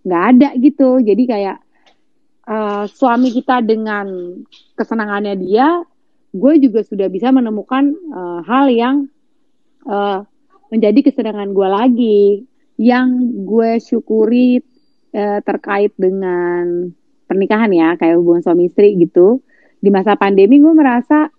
nggak 0.06 0.24
ada 0.34 0.48
gitu. 0.56 0.98
Jadi 1.02 1.22
kayak 1.28 1.58
uh, 2.48 2.84
suami 2.88 3.28
kita 3.34 3.60
dengan 3.60 4.08
kesenangannya 4.78 5.34
dia 5.36 5.68
gue 6.32 6.54
juga 6.61 6.85
sudah 6.85 7.08
bisa 7.08 7.32
menemukan 7.32 7.92
uh, 8.12 8.40
hal 8.44 8.68
yang 8.68 9.08
uh, 9.88 10.25
menjadi 10.68 11.08
kesenangan 11.08 11.56
gue 11.56 11.68
lagi 11.68 12.20
yang 12.76 13.08
gue 13.49 13.80
syukuri 13.80 14.61
uh, 15.16 15.40
terkait 15.42 15.97
dengan 15.97 16.92
pernikahan 17.28 17.73
ya 17.73 17.88
kayak 17.97 18.20
hubungan 18.20 18.44
suami 18.44 18.68
istri 18.68 18.97
gitu. 19.00 19.40
Di 19.78 19.88
masa 19.88 20.18
pandemi 20.18 20.58
gue 20.58 20.75
merasa 20.75 21.30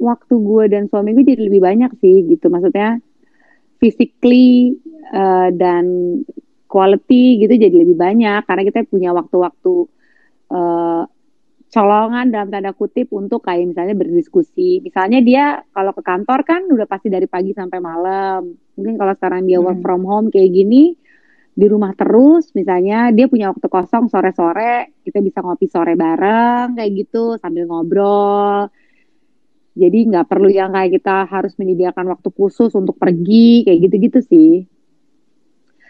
waktu 0.00 0.34
gue 0.40 0.64
dan 0.72 0.88
suami 0.88 1.12
gue 1.12 1.24
jadi 1.36 1.42
lebih 1.44 1.60
banyak 1.60 1.90
sih 2.00 2.24
gitu. 2.28 2.48
Maksudnya 2.48 3.00
physically 3.80 4.76
uh, 5.12 5.52
dan 5.52 5.84
quality 6.70 7.42
gitu 7.42 7.54
jadi 7.58 7.76
lebih 7.82 7.98
banyak 7.98 8.46
karena 8.46 8.62
kita 8.62 8.86
punya 8.86 9.10
waktu-waktu 9.10 9.90
colongan 11.70 12.34
dalam 12.34 12.50
tanda 12.50 12.74
kutip 12.74 13.14
untuk 13.14 13.46
kayak 13.46 13.70
misalnya 13.70 13.94
berdiskusi. 13.94 14.82
Misalnya 14.82 15.22
dia 15.22 15.62
kalau 15.70 15.94
ke 15.94 16.02
kantor 16.02 16.42
kan 16.42 16.66
udah 16.66 16.86
pasti 16.90 17.06
dari 17.06 17.30
pagi 17.30 17.54
sampai 17.54 17.78
malam. 17.78 18.50
Mungkin 18.74 18.98
kalau 18.98 19.14
sekarang 19.14 19.46
dia 19.46 19.62
work 19.62 19.78
hmm. 19.78 19.86
from 19.86 20.02
home 20.02 20.26
kayak 20.34 20.50
gini, 20.50 20.98
di 21.60 21.66
rumah 21.68 21.92
terus 21.92 22.54
misalnya 22.56 23.10
dia 23.10 23.26
punya 23.26 23.50
waktu 23.52 23.66
kosong 23.66 24.06
sore-sore 24.08 24.96
kita 25.04 25.18
bisa 25.20 25.42
ngopi 25.42 25.66
sore 25.68 25.98
bareng 25.98 26.78
kayak 26.78 26.90
gitu 27.04 27.36
sambil 27.36 27.68
ngobrol 27.68 28.70
jadi 29.74 29.98
nggak 30.08 30.26
perlu 30.30 30.48
yang 30.48 30.72
kayak 30.72 30.96
kita 30.96 31.26
harus 31.26 31.52
menyediakan 31.60 32.16
waktu 32.16 32.28
khusus 32.32 32.72
untuk 32.72 32.96
pergi 32.96 33.66
kayak 33.68 33.78
gitu-gitu 33.90 34.18
sih 34.24 34.52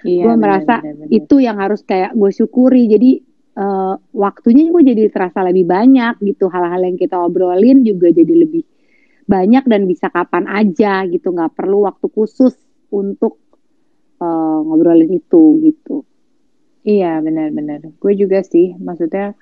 iya, 0.02 0.24
gue 0.26 0.34
merasa 0.34 0.80
bener, 0.82 1.06
bener. 1.06 1.08
itu 1.12 1.36
yang 1.38 1.60
harus 1.60 1.84
kayak 1.84 2.18
gue 2.18 2.30
syukuri 2.32 2.88
jadi 2.88 3.10
uh, 3.56 3.94
waktunya 4.14 4.70
gue 4.70 4.82
jadi 4.84 5.10
terasa 5.10 5.42
lebih 5.42 5.66
banyak 5.66 6.20
gitu 6.22 6.46
hal-hal 6.52 6.84
yang 6.84 6.98
kita 7.00 7.16
obrolin 7.18 7.82
juga 7.82 8.12
jadi 8.12 8.34
lebih 8.46 8.62
banyak 9.30 9.64
dan 9.70 9.86
bisa 9.86 10.10
kapan 10.10 10.50
aja 10.50 11.06
gitu 11.06 11.30
nggak 11.30 11.54
perlu 11.54 11.86
waktu 11.86 12.06
khusus 12.10 12.54
untuk 12.90 13.38
uh, 14.18 14.58
ngobrolin 14.66 15.10
itu 15.14 15.62
gitu. 15.62 16.02
Iya 16.82 17.20
benar-benar. 17.20 17.92
Gue 18.00 18.16
juga 18.16 18.40
sih, 18.40 18.72
maksudnya, 18.80 19.36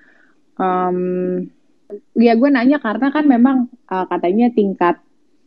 um, 0.59 1.47
ya 2.19 2.35
gue 2.35 2.49
nanya 2.51 2.83
karena 2.83 3.09
kan 3.15 3.25
memang 3.25 3.71
uh, 3.89 4.07
katanya 4.11 4.51
tingkat 4.53 5.01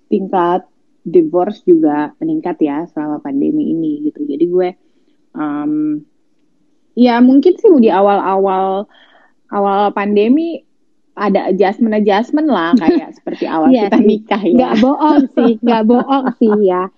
tingkat 0.07 0.65
divorce 1.03 1.65
juga 1.67 2.13
meningkat 2.21 2.57
ya 2.63 2.87
selama 2.89 3.19
pandemi 3.19 3.75
ini 3.75 4.07
gitu. 4.09 4.23
Jadi 4.23 4.45
gue 4.47 4.69
um, 5.35 5.99
ya 6.95 7.19
mungkin 7.23 7.55
sih 7.57 7.69
di 7.79 7.89
awal-awal 7.91 8.87
awal 9.51 9.79
pandemi 9.95 10.63
ada 11.15 11.51
adjustment 11.51 11.95
adjustment 11.95 12.47
lah 12.47 12.71
kayak 12.81 13.13
seperti 13.15 13.45
awal 13.45 13.69
iya 13.69 13.91
kita 13.91 13.99
nikah 14.01 14.41
ya. 14.41 14.55
Gak 14.57 14.75
bohong 14.79 15.23
sih, 15.35 15.51
gak 15.61 15.83
bohong 15.87 16.25
sih 16.39 16.53
ya 16.65 16.87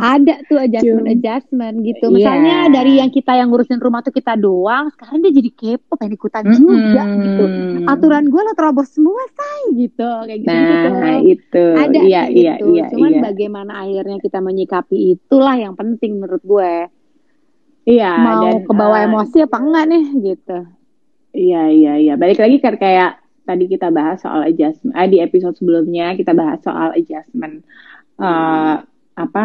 ada 0.00 0.40
tuh 0.48 0.56
adjustment 0.56 1.08
adjustment 1.10 1.76
gitu 1.84 2.06
iya. 2.08 2.16
misalnya 2.16 2.56
yeah. 2.64 2.72
dari 2.72 2.92
yang 3.02 3.10
kita 3.12 3.36
yang 3.36 3.52
ngurusin 3.52 3.76
rumah 3.82 4.00
tuh 4.00 4.14
kita 4.14 4.38
doang 4.40 4.88
sekarang 4.96 5.20
dia 5.20 5.32
jadi 5.36 5.50
kepo 5.52 5.92
pengen 6.00 6.16
ikutan 6.16 6.42
mm 6.48 6.52
-hmm. 6.52 6.60
juga 6.64 7.02
gitu 7.12 7.44
aturan 7.84 8.24
gue 8.32 8.40
lo 8.40 8.52
terobos 8.56 8.88
semua 8.88 9.20
say 9.36 9.60
gitu 9.76 10.08
kayak 10.24 10.40
gitu 10.40 10.88
nah 10.88 11.18
gitu. 11.20 11.28
itu 11.28 11.64
ada 11.76 12.00
iya, 12.00 12.22
sih 12.30 12.40
iya, 12.40 12.54
gitu 12.56 12.66
iya, 12.72 12.84
cuman 12.88 13.12
iya. 13.12 13.20
bagaimana 13.20 13.72
akhirnya 13.84 14.16
kita 14.22 14.38
menyikapi 14.40 14.96
itulah 15.18 15.56
yang 15.58 15.74
penting 15.76 16.16
menurut 16.16 16.40
gue 16.40 16.72
iya 17.88 18.12
mau 18.18 18.46
dan, 18.46 18.64
ke 18.66 18.72
bawah 18.72 19.00
uh, 19.00 19.06
emosi 19.06 19.36
apa 19.44 19.56
enggak 19.58 19.84
nih 19.90 20.04
gitu. 20.32 20.58
Iya 21.32 21.62
iya 21.72 21.92
iya. 21.98 22.14
Balik 22.20 22.38
lagi 22.38 22.56
kan 22.60 22.76
kayak 22.76 23.12
tadi 23.42 23.64
kita 23.66 23.90
bahas 23.90 24.22
soal 24.22 24.46
adjustment 24.46 24.94
eh, 24.94 25.08
di 25.10 25.18
episode 25.18 25.56
sebelumnya 25.58 26.14
kita 26.14 26.30
bahas 26.36 26.62
soal 26.62 26.94
adjustment 26.94 27.66
uh, 28.22 28.84
apa 29.18 29.44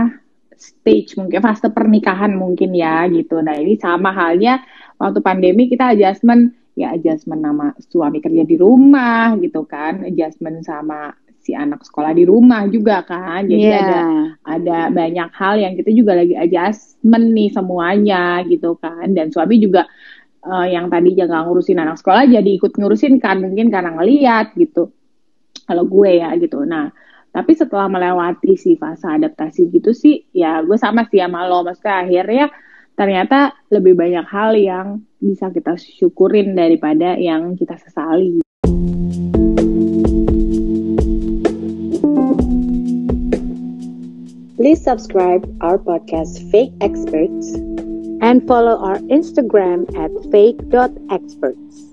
stage 0.58 1.14
mungkin 1.18 1.40
fase 1.42 1.70
pernikahan 1.70 2.34
mungkin 2.34 2.74
ya 2.74 3.06
gitu. 3.10 3.42
Nah 3.42 3.58
ini 3.58 3.78
sama 3.78 4.14
halnya 4.14 4.62
waktu 4.98 5.20
pandemi 5.22 5.70
kita 5.70 5.94
adjustment 5.94 6.54
ya 6.78 6.94
adjustment 6.94 7.42
nama 7.42 7.74
suami 7.90 8.22
kerja 8.22 8.46
di 8.46 8.56
rumah 8.58 9.34
gitu 9.42 9.66
kan, 9.66 10.06
adjustment 10.06 10.62
sama 10.62 11.14
si 11.48 11.56
anak 11.56 11.88
sekolah 11.88 12.12
di 12.12 12.28
rumah 12.28 12.68
juga 12.68 13.08
kan. 13.08 13.48
Jadi 13.48 13.64
yeah. 13.64 13.80
ada 13.80 14.00
ada 14.44 14.78
banyak 14.92 15.30
hal 15.32 15.56
yang 15.56 15.74
kita 15.80 15.96
juga 15.96 16.20
lagi 16.20 16.36
adjustment 16.36 17.32
nih 17.32 17.50
semuanya 17.56 18.44
gitu 18.44 18.76
kan. 18.76 19.16
Dan 19.16 19.32
suami 19.32 19.64
juga 19.64 19.88
uh, 20.44 20.68
yang 20.68 20.92
tadi 20.92 21.16
jangan 21.16 21.48
ngurusin 21.48 21.80
anak 21.80 21.96
sekolah 22.04 22.28
jadi 22.28 22.50
ikut 22.60 22.76
ngurusin 22.76 23.24
kan 23.24 23.40
mungkin 23.40 23.72
karena 23.72 23.96
ngeliat 23.96 24.52
gitu. 24.60 24.92
Kalau 25.64 25.84
gue 25.88 26.20
ya 26.20 26.36
gitu. 26.36 26.68
Nah, 26.68 26.92
tapi 27.32 27.52
setelah 27.56 27.88
melewati 27.88 28.56
si 28.56 28.76
fase 28.80 29.08
adaptasi 29.08 29.72
gitu 29.72 29.92
sih, 29.92 30.28
ya 30.36 30.64
gue 30.64 30.76
sama 30.76 31.08
sih 31.08 31.24
sama 31.24 31.48
lo. 31.48 31.64
Maksudnya 31.64 31.96
akhirnya 32.04 32.46
ternyata 32.98 33.54
lebih 33.70 33.94
banyak 33.94 34.26
hal 34.26 34.58
yang 34.58 34.88
bisa 35.20 35.52
kita 35.52 35.76
syukurin 35.78 36.56
daripada 36.56 37.20
yang 37.20 37.54
kita 37.60 37.76
sesali. 37.78 38.47
Please 44.68 44.84
subscribe 44.84 45.48
our 45.62 45.78
podcast 45.78 46.52
Fake 46.52 46.74
Experts 46.82 47.54
and 48.22 48.46
follow 48.46 48.76
our 48.78 48.98
Instagram 48.98 49.88
at 49.96 50.12
fake.experts. 50.30 51.87